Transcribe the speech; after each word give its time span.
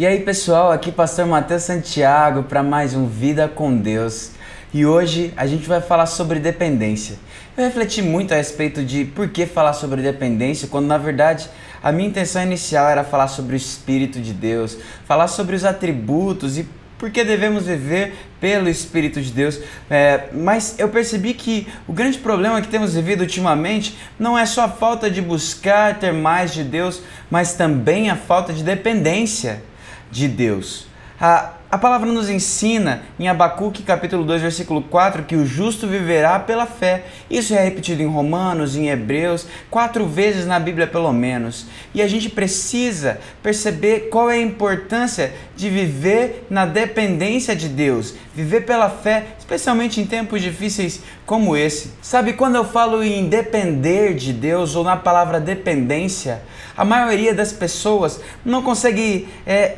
E 0.00 0.06
aí 0.06 0.20
pessoal, 0.20 0.72
aqui 0.72 0.90
Pastor 0.90 1.26
Matheus 1.26 1.64
Santiago 1.64 2.44
para 2.44 2.62
mais 2.62 2.94
um 2.94 3.06
Vida 3.06 3.46
com 3.46 3.76
Deus. 3.76 4.30
E 4.72 4.86
hoje 4.86 5.30
a 5.36 5.46
gente 5.46 5.68
vai 5.68 5.82
falar 5.82 6.06
sobre 6.06 6.38
dependência. 6.38 7.18
Eu 7.54 7.64
refleti 7.64 8.00
muito 8.00 8.32
a 8.32 8.38
respeito 8.38 8.82
de 8.82 9.04
por 9.04 9.28
que 9.28 9.44
falar 9.44 9.74
sobre 9.74 10.00
dependência, 10.00 10.68
quando 10.68 10.86
na 10.86 10.96
verdade 10.96 11.50
a 11.82 11.92
minha 11.92 12.08
intenção 12.08 12.42
inicial 12.42 12.88
era 12.88 13.04
falar 13.04 13.28
sobre 13.28 13.54
o 13.54 13.58
Espírito 13.58 14.22
de 14.22 14.32
Deus, 14.32 14.78
falar 15.04 15.28
sobre 15.28 15.54
os 15.54 15.66
atributos 15.66 16.56
e 16.56 16.66
porque 16.96 17.22
devemos 17.22 17.66
viver 17.66 18.14
pelo 18.40 18.70
Espírito 18.70 19.20
de 19.20 19.30
Deus. 19.30 19.60
É, 19.90 20.28
mas 20.32 20.76
eu 20.78 20.88
percebi 20.88 21.34
que 21.34 21.68
o 21.86 21.92
grande 21.92 22.16
problema 22.16 22.62
que 22.62 22.68
temos 22.68 22.94
vivido 22.94 23.20
ultimamente 23.20 23.98
não 24.18 24.38
é 24.38 24.46
só 24.46 24.64
a 24.64 24.68
falta 24.70 25.10
de 25.10 25.20
buscar 25.20 25.98
ter 25.98 26.10
mais 26.14 26.54
de 26.54 26.64
Deus, 26.64 27.02
mas 27.30 27.52
também 27.52 28.08
a 28.08 28.16
falta 28.16 28.50
de 28.50 28.64
dependência 28.64 29.68
de 30.10 30.28
Deus. 30.28 30.90
A, 31.20 31.50
a 31.70 31.76
palavra 31.76 32.10
nos 32.10 32.30
ensina 32.30 33.02
em 33.18 33.28
Abacuque 33.28 33.82
capítulo 33.82 34.24
2, 34.24 34.40
versículo 34.40 34.80
4, 34.80 35.24
que 35.24 35.36
o 35.36 35.44
justo 35.44 35.86
viverá 35.86 36.38
pela 36.40 36.64
fé. 36.64 37.04
Isso 37.30 37.54
é 37.54 37.62
repetido 37.62 38.02
em 38.02 38.06
Romanos, 38.06 38.74
em 38.74 38.88
Hebreus, 38.88 39.46
quatro 39.70 40.06
vezes 40.06 40.46
na 40.46 40.58
Bíblia 40.58 40.86
pelo 40.86 41.12
menos. 41.12 41.66
E 41.94 42.00
a 42.00 42.08
gente 42.08 42.30
precisa 42.30 43.20
perceber 43.42 44.08
qual 44.08 44.30
é 44.30 44.36
a 44.36 44.40
importância 44.40 45.34
de 45.54 45.68
viver 45.68 46.46
na 46.48 46.64
dependência 46.64 47.54
de 47.54 47.68
Deus, 47.68 48.14
viver 48.34 48.62
pela 48.62 48.88
fé, 48.88 49.26
especialmente 49.38 50.00
em 50.00 50.06
tempos 50.06 50.40
difíceis 50.40 51.02
como 51.26 51.54
esse. 51.54 51.92
Sabe, 52.00 52.32
quando 52.32 52.56
eu 52.56 52.64
falo 52.64 53.04
em 53.04 53.28
depender 53.28 54.14
de 54.14 54.32
Deus 54.32 54.74
ou 54.74 54.82
na 54.82 54.96
palavra 54.96 55.38
dependência, 55.38 56.40
a 56.74 56.84
maioria 56.84 57.34
das 57.34 57.52
pessoas 57.52 58.20
não 58.42 58.62
consegue 58.62 59.28
é, 59.46 59.76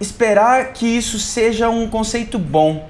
esperar 0.00 0.72
que 0.72 0.86
isso 0.86 1.18
seja 1.18 1.68
um 1.68 1.86
conceito 1.86 2.38
bom, 2.38 2.88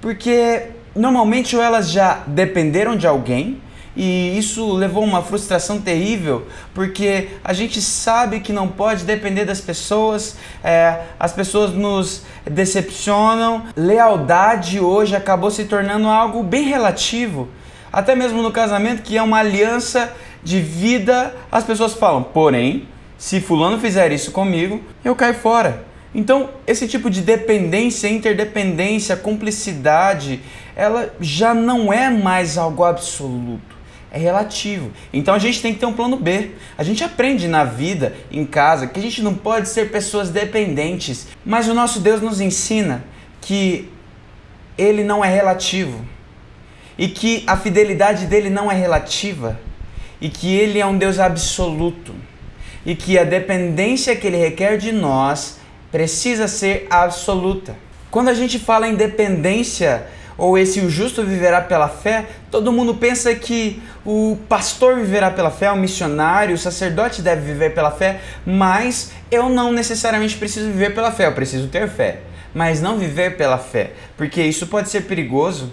porque 0.00 0.70
normalmente 0.94 1.56
ou 1.56 1.62
elas 1.62 1.90
já 1.90 2.22
dependeram 2.26 2.96
de 2.96 3.06
alguém 3.06 3.60
e 3.98 4.38
isso 4.38 4.74
levou 4.74 5.02
uma 5.02 5.22
frustração 5.22 5.80
terrível, 5.80 6.46
porque 6.72 7.30
a 7.42 7.52
gente 7.52 7.82
sabe 7.82 8.38
que 8.38 8.52
não 8.52 8.68
pode 8.68 9.04
depender 9.04 9.44
das 9.44 9.60
pessoas, 9.60 10.36
é, 10.62 11.00
as 11.18 11.32
pessoas 11.32 11.72
nos 11.72 12.22
decepcionam, 12.48 13.64
lealdade 13.76 14.78
hoje 14.78 15.16
acabou 15.16 15.50
se 15.50 15.64
tornando 15.64 16.06
algo 16.06 16.44
bem 16.44 16.62
relativo. 16.62 17.48
Até 17.92 18.14
mesmo 18.14 18.40
no 18.40 18.52
casamento, 18.52 19.02
que 19.02 19.16
é 19.16 19.22
uma 19.22 19.38
aliança 19.38 20.12
de 20.44 20.60
vida, 20.60 21.34
as 21.50 21.64
pessoas 21.64 21.94
falam, 21.94 22.22
porém, 22.22 22.86
se 23.16 23.40
fulano 23.40 23.80
fizer 23.80 24.12
isso 24.12 24.30
comigo, 24.30 24.80
eu 25.04 25.16
caio 25.16 25.34
fora. 25.34 25.87
Então, 26.14 26.50
esse 26.66 26.88
tipo 26.88 27.10
de 27.10 27.20
dependência, 27.20 28.08
interdependência, 28.08 29.16
cumplicidade, 29.16 30.40
ela 30.74 31.14
já 31.20 31.52
não 31.52 31.92
é 31.92 32.08
mais 32.08 32.56
algo 32.56 32.84
absoluto, 32.84 33.76
é 34.10 34.18
relativo. 34.18 34.90
Então 35.12 35.34
a 35.34 35.38
gente 35.38 35.60
tem 35.60 35.74
que 35.74 35.80
ter 35.80 35.86
um 35.86 35.92
plano 35.92 36.16
B. 36.16 36.52
A 36.78 36.82
gente 36.82 37.04
aprende 37.04 37.46
na 37.46 37.64
vida, 37.64 38.14
em 38.30 38.46
casa, 38.46 38.86
que 38.86 38.98
a 38.98 39.02
gente 39.02 39.20
não 39.20 39.34
pode 39.34 39.68
ser 39.68 39.90
pessoas 39.90 40.30
dependentes, 40.30 41.26
mas 41.44 41.68
o 41.68 41.74
nosso 41.74 42.00
Deus 42.00 42.22
nos 42.22 42.40
ensina 42.40 43.04
que 43.40 43.90
ele 44.78 45.02
não 45.04 45.24
é 45.24 45.28
relativo. 45.28 46.06
E 46.96 47.08
que 47.08 47.44
a 47.46 47.56
fidelidade 47.56 48.26
dele 48.26 48.48
não 48.48 48.70
é 48.70 48.74
relativa. 48.74 49.58
E 50.20 50.28
que 50.28 50.54
ele 50.54 50.78
é 50.78 50.86
um 50.86 50.96
Deus 50.96 51.18
absoluto. 51.18 52.14
E 52.86 52.94
que 52.94 53.18
a 53.18 53.24
dependência 53.24 54.16
que 54.16 54.26
ele 54.26 54.36
requer 54.36 54.78
de 54.78 54.90
nós 54.90 55.58
precisa 55.90 56.48
ser 56.48 56.86
absoluta. 56.90 57.76
Quando 58.10 58.28
a 58.28 58.34
gente 58.34 58.58
fala 58.58 58.88
em 58.88 58.94
dependência 58.94 60.06
ou 60.36 60.56
esse 60.56 60.80
o 60.80 60.88
justo 60.88 61.24
viverá 61.24 61.60
pela 61.60 61.88
fé, 61.88 62.26
todo 62.50 62.72
mundo 62.72 62.94
pensa 62.94 63.34
que 63.34 63.82
o 64.06 64.38
pastor 64.48 64.94
viverá 64.96 65.30
pela 65.30 65.50
fé, 65.50 65.70
o 65.70 65.76
missionário, 65.76 66.54
o 66.54 66.58
sacerdote 66.58 67.20
deve 67.20 67.42
viver 67.42 67.74
pela 67.74 67.90
fé, 67.90 68.20
mas 68.46 69.10
eu 69.30 69.48
não 69.48 69.72
necessariamente 69.72 70.36
preciso 70.36 70.66
viver 70.66 70.94
pela 70.94 71.10
fé, 71.10 71.26
eu 71.26 71.32
preciso 71.32 71.66
ter 71.66 71.88
fé, 71.88 72.20
mas 72.54 72.80
não 72.80 72.98
viver 72.98 73.36
pela 73.36 73.58
fé, 73.58 73.92
porque 74.16 74.40
isso 74.40 74.68
pode 74.68 74.88
ser 74.88 75.02
perigoso. 75.02 75.72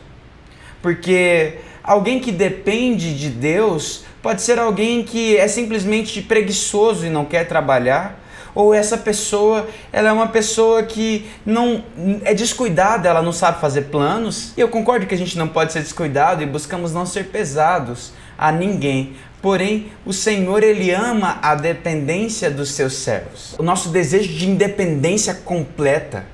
Porque 0.81 1.59
alguém 1.83 2.19
que 2.19 2.31
depende 2.31 3.17
de 3.17 3.29
Deus 3.29 4.03
pode 4.21 4.41
ser 4.41 4.57
alguém 4.57 5.03
que 5.03 5.37
é 5.37 5.47
simplesmente 5.47 6.21
preguiçoso 6.21 7.05
e 7.05 7.09
não 7.09 7.25
quer 7.25 7.47
trabalhar 7.47 8.24
ou 8.55 8.73
essa 8.73 8.97
pessoa 8.97 9.67
ela 9.91 10.09
é 10.09 10.11
uma 10.11 10.29
pessoa 10.29 10.81
que 10.81 11.27
não 11.45 11.83
é 12.23 12.33
descuidada, 12.33 13.09
ela 13.09 13.21
não 13.21 13.33
sabe 13.33 13.59
fazer 13.59 13.83
planos. 13.83 14.53
E 14.57 14.61
eu 14.61 14.69
concordo 14.69 15.05
que 15.05 15.13
a 15.13 15.17
gente 15.17 15.37
não 15.37 15.47
pode 15.47 15.73
ser 15.73 15.81
descuidado 15.81 16.41
e 16.41 16.45
buscamos 16.45 16.93
não 16.93 17.05
ser 17.05 17.25
pesados 17.25 18.13
a 18.37 18.51
ninguém. 18.51 19.15
Porém, 19.41 19.91
o 20.05 20.11
Senhor 20.11 20.63
ele 20.63 20.89
ama 20.89 21.37
a 21.41 21.53
dependência 21.53 22.49
dos 22.49 22.71
seus 22.71 22.93
servos. 22.93 23.53
O 23.59 23.63
nosso 23.63 23.89
desejo 23.89 24.33
de 24.33 24.49
independência 24.49 25.35
completa, 25.35 26.25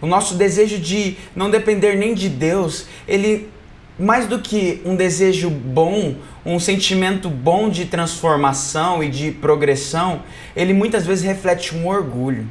o 0.00 0.06
nosso 0.06 0.34
desejo 0.34 0.78
de 0.78 1.16
não 1.34 1.48
depender 1.48 1.94
nem 1.94 2.12
de 2.12 2.28
Deus, 2.28 2.86
ele 3.06 3.48
mais 3.98 4.26
do 4.26 4.38
que 4.38 4.82
um 4.84 4.94
desejo 4.94 5.48
bom, 5.48 6.16
um 6.44 6.58
sentimento 6.58 7.30
bom 7.30 7.68
de 7.68 7.86
transformação 7.86 9.02
e 9.02 9.08
de 9.08 9.30
progressão, 9.30 10.22
ele 10.54 10.72
muitas 10.72 11.06
vezes 11.06 11.24
reflete 11.24 11.74
um 11.74 11.86
orgulho. 11.86 12.46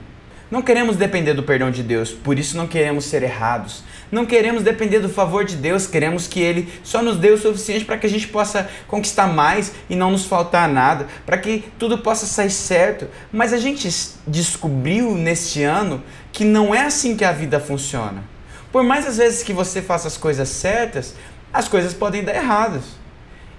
Não 0.50 0.62
queremos 0.62 0.96
depender 0.96 1.34
do 1.34 1.44
perdão 1.44 1.72
de 1.72 1.84
Deus, 1.84 2.12
por 2.12 2.38
isso 2.38 2.56
não 2.56 2.68
queremos 2.68 3.06
ser 3.06 3.24
errados. 3.24 3.84
Não 4.12 4.26
queremos 4.26 4.64
depender 4.64 5.00
do 5.00 5.10
favor 5.10 5.44
de 5.44 5.56
Deus, 5.56 5.88
queremos 5.88 6.28
que 6.28 6.40
Ele 6.40 6.72
só 6.84 7.02
nos 7.02 7.18
dê 7.18 7.32
o 7.32 7.38
suficiente 7.38 7.84
para 7.84 7.98
que 7.98 8.06
a 8.06 8.10
gente 8.10 8.28
possa 8.28 8.70
conquistar 8.88 9.28
mais 9.28 9.74
e 9.90 9.96
não 9.96 10.12
nos 10.12 10.26
faltar 10.26 10.70
nada, 10.70 11.08
para 11.26 11.38
que 11.38 11.66
tudo 11.80 11.98
possa 11.98 12.26
sair 12.26 12.52
certo. 12.52 13.08
Mas 13.32 13.52
a 13.52 13.58
gente 13.58 13.90
descobriu 14.28 15.16
neste 15.16 15.64
ano 15.64 16.04
que 16.32 16.46
não 16.46 16.74
é 16.74 16.82
assim 16.86 17.18
que 17.18 17.26
a 17.26 17.32
vida 17.32 17.60
funciona. 17.60 18.24
Por 18.72 18.84
mais 18.84 19.08
às 19.08 19.18
vezes 19.18 19.42
que 19.42 19.54
você 19.54 19.82
faça 19.82 20.08
as 20.08 20.18
coisas 20.18 20.50
certas, 20.50 21.16
as 21.56 21.70
coisas 21.70 21.94
podem 21.94 22.22
dar 22.22 22.36
erradas. 22.36 22.84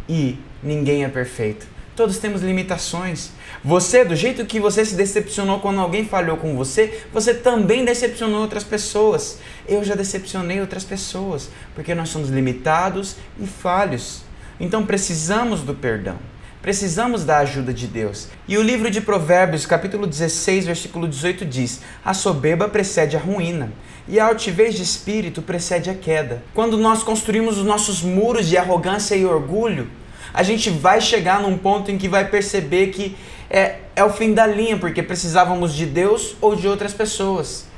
E 0.07 0.39
ninguém 0.63 1.03
é 1.03 1.09
perfeito. 1.09 1.67
Todos 1.97 2.19
temos 2.19 2.43
limitações. 2.43 3.31
Você, 3.65 4.05
do 4.05 4.15
jeito 4.15 4.45
que 4.45 4.61
você 4.61 4.85
se 4.85 4.95
decepcionou 4.95 5.61
quando 5.61 5.81
alguém 5.81 6.05
falhou 6.05 6.37
com 6.37 6.55
você, 6.55 7.03
você 7.11 7.33
também 7.33 7.87
decepcionou 7.87 8.43
outras 8.43 8.63
pessoas. 8.63 9.39
Eu 9.67 9.83
já 9.83 9.95
decepcionei 9.95 10.61
outras 10.61 10.85
pessoas, 10.85 11.49
porque 11.75 11.95
nós 11.95 12.11
somos 12.11 12.29
limitados 12.29 13.17
e 13.41 13.47
falhos. 13.47 14.21
Então 14.61 14.85
precisamos 14.85 15.63
do 15.63 15.75
perdão. 15.75 16.19
Precisamos 16.67 17.25
da 17.25 17.39
ajuda 17.39 17.73
de 17.73 17.87
Deus. 17.87 18.27
E 18.49 18.59
o 18.59 18.63
livro 18.63 18.91
de 18.91 19.01
Provérbios, 19.01 19.65
capítulo 19.65 20.05
16, 20.05 20.67
versículo 20.67 21.07
18 21.07 21.45
diz: 21.45 21.81
A 22.05 22.13
soberba 22.13 22.69
precede 22.69 23.17
a 23.17 23.21
ruína, 23.21 23.73
e 24.09 24.19
a 24.19 24.27
altivez 24.27 24.75
de 24.75 24.83
espírito 24.83 25.41
precede 25.41 25.91
a 25.91 25.95
queda. 25.95 26.43
Quando 26.53 26.77
nós 26.77 27.05
construímos 27.05 27.57
os 27.57 27.65
nossos 27.65 28.03
muros 28.03 28.49
de 28.49 28.57
arrogância 28.57 29.15
e 29.15 29.25
orgulho, 29.25 29.89
a 30.35 30.43
gente 30.43 30.69
vai 30.69 31.01
chegar 31.01 31.41
num 31.41 31.57
ponto 31.57 31.93
em 31.93 31.97
que 31.97 32.09
vai 32.09 32.29
perceber 32.29 32.89
que 32.89 33.17
é, 33.49 33.77
é 33.95 34.03
o 34.03 34.11
fim 34.11 34.35
da 34.35 34.45
linha, 34.45 34.77
porque 34.77 35.05
precisávamos 35.05 35.73
de 35.73 35.87
Deus 35.87 36.35
ou 36.41 36.57
de 36.57 36.67
outras 36.67 36.93
pessoas. 36.93 37.69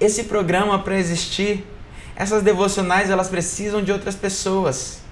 Esse 0.00 0.24
programa, 0.24 0.80
para 0.80 0.98
existir, 0.98 1.64
essas 2.16 2.42
devocionais, 2.42 3.10
elas 3.10 3.28
precisam 3.28 3.80
de 3.80 3.92
outras 3.92 4.16
pessoas 4.16 5.06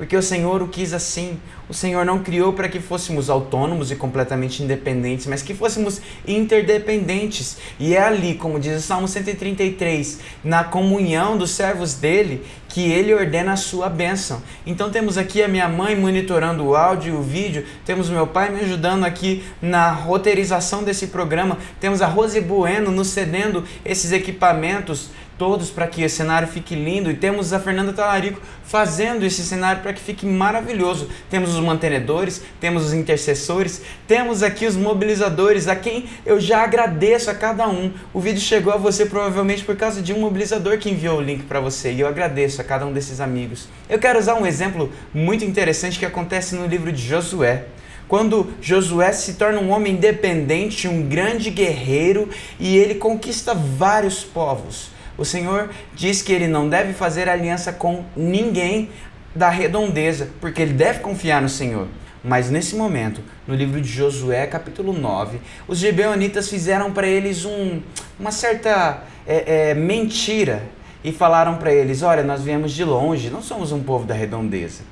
porque 0.00 0.16
o 0.16 0.22
Senhor 0.22 0.62
o 0.62 0.68
quis 0.68 0.94
assim. 0.94 1.38
O 1.68 1.74
Senhor 1.74 2.06
não 2.06 2.20
criou 2.20 2.54
para 2.54 2.70
que 2.70 2.80
fôssemos 2.80 3.28
autônomos 3.28 3.90
e 3.92 3.96
completamente 3.96 4.62
independentes, 4.62 5.26
mas 5.26 5.42
que 5.42 5.52
fôssemos 5.52 6.00
interdependentes. 6.26 7.58
E 7.78 7.94
é 7.94 8.02
ali, 8.02 8.34
como 8.34 8.58
diz 8.58 8.78
o 8.78 8.80
Salmo 8.80 9.06
133, 9.06 10.20
na 10.42 10.64
comunhão 10.64 11.36
dos 11.36 11.50
servos 11.50 11.96
dele, 11.96 12.46
que 12.66 12.90
ele 12.90 13.12
ordena 13.12 13.52
a 13.52 13.56
sua 13.58 13.90
bênção. 13.90 14.40
Então 14.64 14.90
temos 14.90 15.18
aqui 15.18 15.42
a 15.42 15.48
minha 15.48 15.68
mãe 15.68 15.94
monitorando 15.94 16.64
o 16.64 16.74
áudio 16.74 17.12
e 17.12 17.16
o 17.18 17.22
vídeo, 17.22 17.66
temos 17.84 18.08
meu 18.08 18.26
pai 18.26 18.48
me 18.48 18.60
ajudando 18.60 19.04
aqui 19.04 19.44
na 19.60 19.90
roteirização 19.90 20.82
desse 20.82 21.08
programa, 21.08 21.58
temos 21.78 22.00
a 22.00 22.06
Rose 22.06 22.40
Bueno 22.40 22.90
nos 22.90 23.08
cedendo 23.08 23.64
esses 23.84 24.12
equipamentos 24.12 25.10
todos 25.40 25.70
para 25.70 25.86
que 25.86 26.04
o 26.04 26.10
cenário 26.10 26.46
fique 26.46 26.74
lindo 26.74 27.10
e 27.10 27.14
temos 27.14 27.54
a 27.54 27.58
Fernanda 27.58 27.94
Talarico 27.94 28.42
fazendo 28.62 29.24
esse 29.24 29.42
cenário 29.42 29.80
para 29.80 29.94
que 29.94 30.00
fique 30.02 30.26
maravilhoso. 30.26 31.08
Temos 31.30 31.54
os 31.54 31.64
mantenedores, 31.64 32.42
temos 32.60 32.84
os 32.84 32.92
intercessores, 32.92 33.80
temos 34.06 34.42
aqui 34.42 34.66
os 34.66 34.76
mobilizadores, 34.76 35.66
a 35.66 35.74
quem 35.74 36.04
eu 36.26 36.38
já 36.38 36.62
agradeço 36.62 37.30
a 37.30 37.34
cada 37.34 37.66
um. 37.66 37.90
O 38.12 38.20
vídeo 38.20 38.42
chegou 38.42 38.70
a 38.70 38.76
você 38.76 39.06
provavelmente 39.06 39.64
por 39.64 39.76
causa 39.76 40.02
de 40.02 40.12
um 40.12 40.20
mobilizador 40.20 40.76
que 40.76 40.90
enviou 40.90 41.16
o 41.16 41.22
link 41.22 41.44
para 41.44 41.58
você 41.58 41.90
e 41.90 42.00
eu 42.00 42.06
agradeço 42.06 42.60
a 42.60 42.64
cada 42.64 42.84
um 42.84 42.92
desses 42.92 43.18
amigos. 43.18 43.66
Eu 43.88 43.98
quero 43.98 44.18
usar 44.18 44.34
um 44.34 44.44
exemplo 44.44 44.92
muito 45.14 45.42
interessante 45.42 45.98
que 45.98 46.04
acontece 46.04 46.54
no 46.54 46.66
livro 46.66 46.92
de 46.92 47.00
Josué 47.00 47.64
quando 48.06 48.52
Josué 48.60 49.10
se 49.12 49.34
torna 49.34 49.58
um 49.58 49.70
homem 49.70 49.94
independente, 49.94 50.86
um 50.86 51.08
grande 51.08 51.48
guerreiro 51.48 52.28
e 52.58 52.76
ele 52.76 52.96
conquista 52.96 53.54
vários 53.54 54.22
povos. 54.22 54.99
O 55.20 55.24
Senhor 55.26 55.68
diz 55.94 56.22
que 56.22 56.32
ele 56.32 56.48
não 56.48 56.66
deve 56.66 56.94
fazer 56.94 57.28
aliança 57.28 57.74
com 57.74 58.06
ninguém 58.16 58.88
da 59.36 59.50
redondeza, 59.50 60.30
porque 60.40 60.62
ele 60.62 60.72
deve 60.72 61.00
confiar 61.00 61.42
no 61.42 61.48
Senhor. 61.48 61.88
Mas 62.24 62.50
nesse 62.50 62.74
momento, 62.74 63.20
no 63.46 63.54
livro 63.54 63.82
de 63.82 63.86
Josué, 63.86 64.46
capítulo 64.46 64.94
9, 64.94 65.38
os 65.68 65.76
gibeonitas 65.76 66.48
fizeram 66.48 66.90
para 66.90 67.06
eles 67.06 67.44
um, 67.44 67.82
uma 68.18 68.32
certa 68.32 69.04
é, 69.26 69.72
é, 69.72 69.74
mentira 69.74 70.62
e 71.04 71.12
falaram 71.12 71.56
para 71.56 71.70
eles: 71.70 72.00
Olha, 72.00 72.22
nós 72.22 72.40
viemos 72.40 72.72
de 72.72 72.82
longe, 72.82 73.28
não 73.28 73.42
somos 73.42 73.72
um 73.72 73.82
povo 73.82 74.06
da 74.06 74.14
redondeza. 74.14 74.84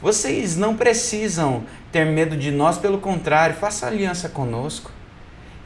Vocês 0.00 0.56
não 0.56 0.76
precisam 0.76 1.64
ter 1.90 2.04
medo 2.04 2.36
de 2.36 2.52
nós, 2.52 2.78
pelo 2.78 2.98
contrário, 2.98 3.56
faça 3.56 3.88
aliança 3.88 4.28
conosco. 4.28 4.92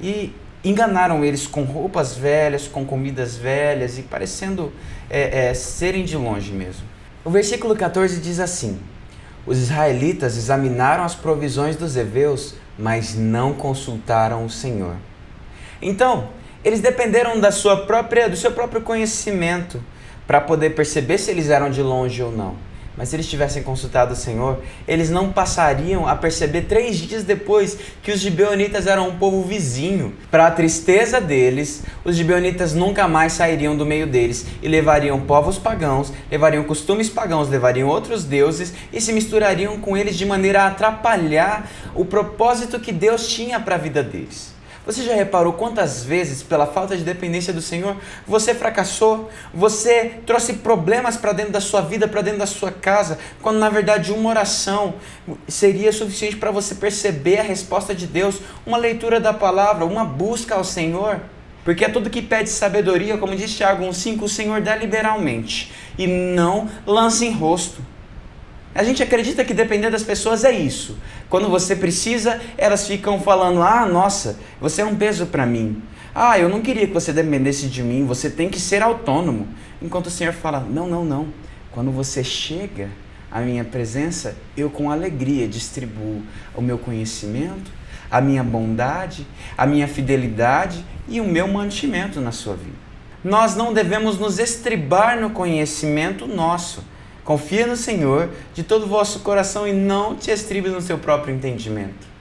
E 0.01 0.33
enganaram 0.65 1.25
eles 1.25 1.47
com 1.47 1.65
roupas 1.65 2.15
velhas, 2.15 2.69
com 2.69 2.85
comidas 2.85 3.37
velhas 3.37 3.99
e 3.99 4.03
parecendo 4.03 4.73
é, 5.11 5.49
é, 5.49 5.55
serem 5.55 6.05
de 6.05 6.17
longe 6.17 6.53
mesmo. 6.53 6.85
O 7.25 7.31
versículo 7.31 7.75
14 7.75 8.21
diz 8.21 8.39
assim: 8.39 8.79
Os 9.47 9.59
israelitas 9.59 10.37
examinaram 10.37 11.05
as 11.05 11.15
provisões 11.15 11.77
dos 11.77 11.97
heveus, 11.97 12.55
mas 12.79 13.15
não 13.15 13.55
consultaram 13.55 14.45
o 14.45 14.51
Senhor. 14.51 14.97
Então, 15.81 16.29
eles 16.65 16.81
dependeram 16.81 17.41
da 17.41 17.51
sua 17.51 17.85
própria, 17.85 18.29
do 18.29 18.37
seu 18.37 18.53
próprio 18.53 18.83
conhecimento 18.83 19.83
para 20.27 20.41
poder 20.41 20.71
perceber 20.71 21.19
se 21.19 21.31
eles 21.31 21.51
eram 21.51 21.71
de 21.71 21.83
longe 21.83 22.23
ou 22.23 22.31
não. 22.31 22.57
Mas 22.97 23.09
se 23.09 23.17
eles 23.17 23.29
tivessem 23.29 23.63
consultado 23.63 24.13
o 24.13 24.17
Senhor, 24.17 24.63
eles 24.87 25.09
não 25.09 25.33
passariam 25.33 26.07
a 26.07 26.15
perceber 26.15 26.63
três 26.63 26.99
dias 26.99 27.25
depois 27.25 27.79
que 28.03 28.13
os 28.13 28.21
gibeonitas 28.21 28.87
eram 28.87 29.09
um 29.09 29.17
povo 29.17 29.43
vizinho. 29.43 30.15
Para 30.31 30.47
a 30.47 30.51
tristeza 30.51 31.19
deles, 31.19 31.83
os 32.05 32.15
gibeonitas 32.17 32.75
nunca 32.75 33.09
mais 33.09 33.33
sairiam 33.33 33.75
do 33.75 33.87
meio 33.87 34.07
deles 34.07 34.47
e 34.63 34.69
levariam 34.69 35.21
povos 35.21 35.59
pagãos, 35.59 36.13
levariam 36.31 36.65
costumes 36.65 37.09
pagãos, 37.09 37.49
levariam 37.49 37.89
outros 37.89 38.25
deuses 38.25 38.75
e 38.93 39.01
se 39.01 39.13
misturariam 39.13 39.79
com 39.79 39.97
eles 39.97 40.17
de 40.17 40.27
maneira 40.27 40.65
a 40.65 40.67
atrapalhar 40.67 41.71
o 41.95 42.05
propósito 42.05 42.79
que 42.79 42.93
Deus 42.93 43.27
tinha 43.27 43.59
para 43.59 43.77
a 43.77 43.79
vida 43.79 44.03
deles. 44.03 44.53
Você 44.85 45.05
já 45.05 45.15
reparou 45.15 45.53
quantas 45.53 46.03
vezes, 46.03 46.43
pela 46.43 46.67
falta 46.67 46.97
de 46.97 47.05
dependência 47.05 47.53
do 47.53 47.63
Senhor, 47.63 47.97
você 48.27 48.53
fracassou? 48.53 49.31
Você 49.55 50.15
trouxe 50.27 50.55
problemas 50.55 51.17
para 51.17 51.33
dentro 51.33 51.53
da 51.53 51.61
sua 51.61 51.81
vida, 51.81 52.09
para 52.09 52.21
dentro 52.21 52.41
da 52.41 52.47
sua 52.47 52.73
casa, 52.73 53.17
quando 53.41 53.61
na 53.61 53.71
verdade 53.71 54.13
uma 54.13 54.31
oração 54.31 54.95
seria 55.47 55.93
suficiente 55.93 56.37
para 56.37 56.51
você 56.51 56.75
perceber 56.75 57.39
a 57.39 57.43
resposta 57.45 57.95
de 57.95 58.09
Deus, 58.09 58.41
uma 58.67 58.77
leitura 58.77 59.21
da 59.21 59.33
palavra, 59.33 59.85
uma 59.85 60.05
busca 60.05 60.57
ao 60.57 60.65
Senhor? 60.65 61.21
Porque 61.65 61.85
é 61.85 61.89
tudo 61.89 62.11
que 62.11 62.21
pede 62.21 62.51
sabedoria, 62.51 63.17
como 63.19 63.37
diz 63.37 63.55
Tiago 63.55 63.85
1,5, 63.85 64.23
o 64.23 64.29
Senhor 64.29 64.61
dá 64.61 64.75
liberalmente 64.75 65.71
e 65.97 66.09
não 66.09 66.69
lança 66.85 67.25
em 67.25 67.31
rosto. 67.31 67.81
A 68.75 68.83
gente 68.83 69.03
acredita 69.03 69.45
que 69.45 69.53
depender 69.53 69.91
das 69.91 70.03
pessoas 70.03 70.45
é 70.45 70.53
isso. 70.53 70.97
Quando 71.29 71.49
você 71.49 71.77
precisa, 71.77 72.41
elas 72.57 72.87
ficam 72.87 73.21
falando: 73.21 73.63
ah, 73.63 73.85
nossa, 73.85 74.39
você 74.61 74.81
é 74.81 74.85
um 74.85 74.97
peso 74.97 75.27
para 75.27 75.45
mim. 75.45 75.83
Ah, 76.15 76.39
eu 76.39 76.49
não 76.49 76.63
queria 76.63 76.87
que 76.87 76.93
você 76.93 77.13
dependesse 77.13 77.69
de 77.69 77.83
mim, 77.83 78.07
você 78.07 78.31
tem 78.31 78.49
que 78.49 78.61
ser 78.61 78.83
autônomo. 78.83 79.49
Enquanto 79.81 80.07
o 80.07 80.11
Senhor 80.11 80.33
fala: 80.33 80.61
não, 80.61 80.87
não, 80.89 81.05
não. 81.05 81.29
Quando 81.71 81.91
você 81.91 82.25
chega 82.25 82.89
à 83.31 83.41
minha 83.41 83.65
presença, 83.65 84.37
eu 84.57 84.71
com 84.71 84.91
alegria 84.91 85.47
distribuo 85.47 86.23
o 86.55 86.63
meu 86.63 86.79
conhecimento, 86.79 87.71
a 88.11 88.21
minha 88.21 88.43
bondade, 88.43 89.27
a 89.57 89.67
minha 89.67 89.89
fidelidade 89.89 90.83
e 91.09 91.21
o 91.21 91.25
meu 91.25 91.47
mantimento 91.47 92.21
na 92.21 92.33
sua 92.33 92.55
vida. 92.55 92.77
Nós 93.23 93.55
não 93.55 93.73
devemos 93.73 94.19
nos 94.19 94.39
estribar 94.39 95.21
no 95.21 95.31
conhecimento 95.31 96.27
nosso 96.27 96.83
Confia 97.25 97.67
no 97.67 97.77
Senhor 97.77 98.31
de 98.53 98.63
todo 98.63 98.85
o 98.85 98.89
vosso 98.89 99.21
coração 99.21 99.67
e 99.67 99.73
não 99.73 100.17
te 100.17 100.31
estribe 100.31 100.69
no 100.69 100.81
seu 100.81 100.99
próprio 100.99 101.35
entendimento. 101.35 102.13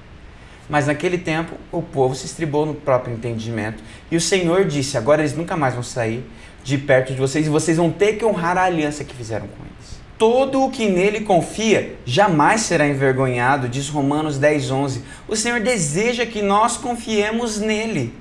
Mas 0.69 0.87
naquele 0.87 1.17
tempo 1.17 1.55
o 1.71 1.81
povo 1.81 2.15
se 2.15 2.25
estribou 2.25 2.65
no 2.65 2.73
próprio 2.73 3.13
entendimento 3.13 3.83
e 4.09 4.15
o 4.15 4.21
Senhor 4.21 4.65
disse: 4.65 4.97
agora 4.97 5.21
eles 5.21 5.35
nunca 5.35 5.57
mais 5.57 5.73
vão 5.73 5.83
sair 5.83 6.23
de 6.63 6.77
perto 6.77 7.13
de 7.13 7.19
vocês 7.19 7.47
e 7.47 7.49
vocês 7.49 7.77
vão 7.77 7.91
ter 7.91 8.13
que 8.13 8.23
honrar 8.23 8.57
a 8.57 8.63
aliança 8.63 9.03
que 9.03 9.15
fizeram 9.15 9.47
com 9.47 9.63
eles. 9.63 10.01
Todo 10.17 10.63
o 10.63 10.69
que 10.69 10.87
nele 10.87 11.21
confia 11.21 11.97
jamais 12.05 12.61
será 12.61 12.87
envergonhado, 12.87 13.67
diz 13.67 13.89
Romanos 13.89 14.37
10, 14.37 14.69
11. 14.69 15.03
O 15.27 15.35
Senhor 15.35 15.59
deseja 15.59 16.27
que 16.27 16.43
nós 16.43 16.77
confiemos 16.77 17.59
nele 17.59 18.13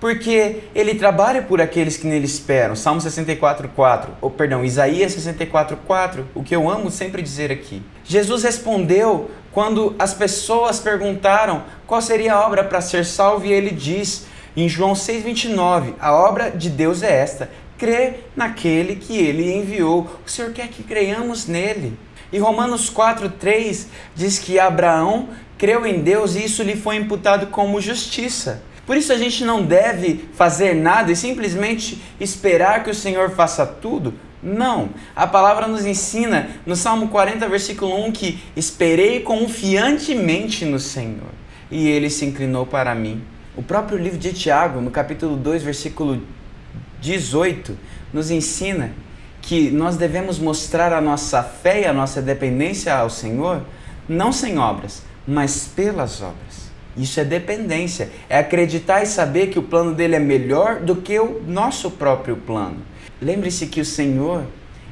porque 0.00 0.60
ele 0.74 0.94
trabalha 0.94 1.42
por 1.42 1.60
aqueles 1.60 1.96
que 1.96 2.06
nele 2.06 2.24
esperam. 2.24 2.76
Salmo 2.76 3.00
64:4, 3.00 4.10
ou 4.20 4.30
perdão, 4.30 4.64
Isaías 4.64 5.12
64:4, 5.12 6.24
o 6.34 6.42
que 6.42 6.54
eu 6.54 6.70
amo 6.70 6.90
sempre 6.90 7.22
dizer 7.22 7.50
aqui. 7.50 7.82
Jesus 8.04 8.42
respondeu 8.42 9.30
quando 9.52 9.94
as 9.98 10.14
pessoas 10.14 10.78
perguntaram 10.78 11.64
qual 11.86 12.00
seria 12.00 12.34
a 12.34 12.46
obra 12.46 12.62
para 12.62 12.80
ser 12.80 13.04
salvo 13.04 13.46
e 13.46 13.52
ele 13.52 13.70
diz 13.70 14.26
em 14.56 14.68
João 14.68 14.94
6:29, 14.94 15.94
a 16.00 16.12
obra 16.12 16.50
de 16.50 16.70
Deus 16.70 17.02
é 17.02 17.12
esta: 17.12 17.50
crer 17.76 18.30
naquele 18.36 18.96
que 18.96 19.16
ele 19.16 19.52
enviou. 19.52 20.06
O 20.26 20.30
Senhor 20.30 20.52
quer 20.52 20.68
que 20.68 20.82
creiamos 20.82 21.46
nele. 21.46 21.98
E 22.32 22.38
Romanos 22.38 22.90
4:3 22.90 23.86
diz 24.14 24.38
que 24.38 24.58
Abraão 24.58 25.28
creu 25.56 25.86
em 25.86 26.00
Deus 26.00 26.36
e 26.36 26.44
isso 26.44 26.62
lhe 26.62 26.76
foi 26.76 26.96
imputado 26.96 27.48
como 27.48 27.80
justiça. 27.80 28.62
Por 28.88 28.96
isso 28.96 29.12
a 29.12 29.18
gente 29.18 29.44
não 29.44 29.62
deve 29.62 30.30
fazer 30.32 30.72
nada 30.72 31.12
e 31.12 31.14
simplesmente 31.14 32.02
esperar 32.18 32.82
que 32.82 32.88
o 32.88 32.94
Senhor 32.94 33.28
faça 33.32 33.66
tudo. 33.66 34.14
Não. 34.42 34.88
A 35.14 35.26
palavra 35.26 35.68
nos 35.68 35.84
ensina 35.84 36.48
no 36.64 36.74
Salmo 36.74 37.08
40, 37.08 37.46
versículo 37.50 38.02
1 38.06 38.12
que 38.12 38.42
esperei 38.56 39.20
confiantemente 39.20 40.64
no 40.64 40.80
Senhor 40.80 41.28
e 41.70 41.86
ele 41.86 42.08
se 42.08 42.24
inclinou 42.24 42.64
para 42.64 42.94
mim. 42.94 43.22
O 43.54 43.62
próprio 43.62 43.98
livro 43.98 44.18
de 44.18 44.32
Tiago, 44.32 44.80
no 44.80 44.90
capítulo 44.90 45.36
2, 45.36 45.62
versículo 45.62 46.22
18, 46.98 47.76
nos 48.10 48.30
ensina 48.30 48.92
que 49.42 49.70
nós 49.70 49.98
devemos 49.98 50.38
mostrar 50.38 50.94
a 50.94 51.00
nossa 51.02 51.42
fé 51.42 51.82
e 51.82 51.84
a 51.84 51.92
nossa 51.92 52.22
dependência 52.22 52.94
ao 52.94 53.10
Senhor, 53.10 53.60
não 54.08 54.32
sem 54.32 54.58
obras, 54.58 55.02
mas 55.26 55.68
pelas 55.76 56.22
obras. 56.22 56.67
Isso 56.98 57.20
é 57.20 57.24
dependência. 57.24 58.10
É 58.28 58.38
acreditar 58.38 59.02
e 59.02 59.06
saber 59.06 59.46
que 59.46 59.58
o 59.58 59.62
plano 59.62 59.94
dele 59.94 60.16
é 60.16 60.18
melhor 60.18 60.80
do 60.80 60.96
que 60.96 61.18
o 61.18 61.40
nosso 61.46 61.92
próprio 61.92 62.36
plano. 62.36 62.78
Lembre-se 63.22 63.66
que 63.68 63.80
o 63.80 63.84
Senhor 63.84 64.44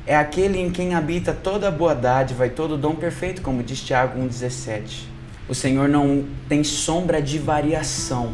é 0.07 0.17
aquele 0.17 0.59
em 0.61 0.71
quem 0.71 0.95
habita 0.95 1.33
toda 1.33 1.71
boa 1.71 1.95
dádiva 1.95 2.47
e 2.47 2.51
todo 2.51 2.79
dom 2.79 2.95
perfeito, 2.95 3.43
como 3.43 3.63
diz 3.63 3.81
Tiago 3.81 4.21
1,17. 4.21 5.03
O 5.49 5.55
Senhor 5.55 5.89
não 5.89 6.25
tem 6.49 6.63
sombra 6.63 7.21
de 7.21 7.39
variação. 7.39 8.33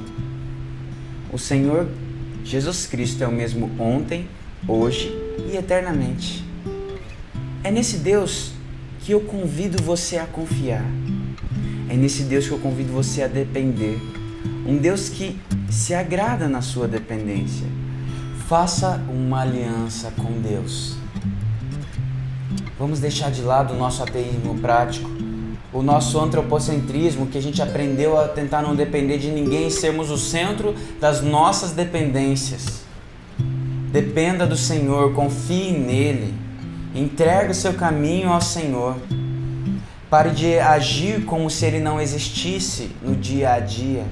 O 1.33 1.39
Senhor 1.39 1.89
Jesus 2.45 2.87
Cristo 2.87 3.25
é 3.25 3.27
o 3.27 3.33
mesmo 3.33 3.71
ontem, 3.79 4.29
hoje 4.69 5.17
e 5.51 5.57
eternamente. 5.57 6.45
É 7.65 7.71
nesse 7.71 7.99
Deus 7.99 8.53
que 9.01 9.13
eu 9.13 9.21
convido 9.21 9.83
você 9.83 10.19
a 10.19 10.27
confiar. 10.27 10.85
É 11.93 11.95
nesse 11.95 12.23
Deus 12.23 12.47
que 12.47 12.53
eu 12.53 12.59
convido 12.59 12.91
você 12.91 13.23
a 13.23 13.27
depender. 13.27 14.01
Um 14.67 14.79
Deus 14.79 15.11
que 15.11 15.39
se 15.71 15.93
agrada 15.93 16.49
na 16.49 16.63
sua 16.63 16.89
dependência. 16.89 17.67
Faça 18.49 18.99
uma 19.11 19.43
aliança 19.43 20.11
com 20.17 20.41
Deus. 20.41 20.97
Vamos 22.79 22.99
deixar 22.99 23.31
de 23.31 23.43
lado 23.43 23.75
o 23.75 23.77
nosso 23.77 24.03
ateísmo 24.03 24.59
prático, 24.59 25.11
o 25.71 25.83
nosso 25.83 26.19
antropocentrismo, 26.19 27.27
que 27.27 27.37
a 27.37 27.43
gente 27.43 27.61
aprendeu 27.61 28.19
a 28.19 28.27
tentar 28.27 28.63
não 28.63 28.75
depender 28.75 29.19
de 29.19 29.31
ninguém 29.31 29.67
e 29.67 29.71
sermos 29.71 30.11
o 30.11 30.17
centro 30.17 30.75
das 30.99 31.21
nossas 31.21 31.73
dependências. 31.73 32.85
Dependa 33.93 34.47
do 34.47 34.57
Senhor, 34.57 35.13
confie 35.13 35.73
nele, 35.73 36.33
entregue 36.95 37.51
o 37.51 37.55
seu 37.55 37.75
caminho 37.75 38.31
ao 38.31 38.41
Senhor. 38.41 38.97
Pare 40.13 40.29
de 40.29 40.59
agir 40.59 41.25
como 41.25 41.49
se 41.49 41.65
ele 41.65 41.81
não 41.81 41.99
existisse 41.99 42.91
no 43.01 43.17
dia 43.17 43.55
a 43.55 43.59
dia. 43.59 44.05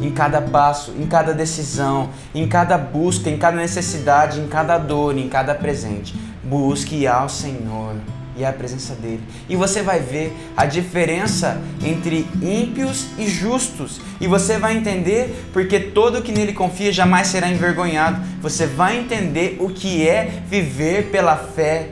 Em 0.00 0.10
cada 0.12 0.40
passo, 0.40 0.94
em 0.98 1.06
cada 1.06 1.34
decisão, 1.34 2.08
em 2.34 2.48
cada 2.48 2.78
busca, 2.78 3.28
em 3.28 3.36
cada 3.36 3.58
necessidade, 3.58 4.40
em 4.40 4.48
cada 4.48 4.78
dor, 4.78 5.18
em 5.18 5.28
cada 5.28 5.54
presente. 5.54 6.14
Busque 6.42 7.06
ao 7.06 7.28
Senhor 7.28 7.96
e 8.34 8.46
a 8.46 8.50
presença 8.50 8.94
dele. 8.94 9.20
E 9.46 9.56
você 9.56 9.82
vai 9.82 10.00
ver 10.00 10.34
a 10.56 10.64
diferença 10.64 11.60
entre 11.84 12.26
ímpios 12.40 13.08
e 13.18 13.28
justos. 13.28 14.00
E 14.22 14.26
você 14.26 14.56
vai 14.56 14.74
entender 14.74 15.50
porque 15.52 15.78
todo 15.78 16.22
que 16.22 16.32
nele 16.32 16.54
confia 16.54 16.90
jamais 16.90 17.26
será 17.26 17.46
envergonhado. 17.46 18.22
Você 18.40 18.66
vai 18.66 18.98
entender 18.98 19.58
o 19.60 19.68
que 19.68 20.08
é 20.08 20.40
viver 20.48 21.10
pela 21.10 21.36
fé. 21.36 21.90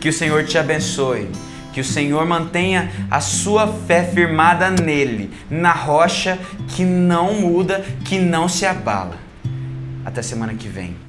Que 0.00 0.08
o 0.08 0.12
Senhor 0.12 0.44
te 0.44 0.56
abençoe 0.56 1.28
Que 1.72 1.80
o 1.80 1.84
Senhor 1.84 2.24
mantenha 2.26 2.90
a 3.10 3.20
sua 3.20 3.66
fé 3.66 4.04
firmada 4.04 4.70
nele, 4.70 5.30
na 5.50 5.72
rocha 5.72 6.38
que 6.68 6.84
não 6.84 7.34
muda, 7.34 7.84
que 8.04 8.18
não 8.18 8.48
se 8.48 8.66
abala. 8.66 9.16
Até 10.04 10.22
semana 10.22 10.54
que 10.54 10.68
vem. 10.68 10.96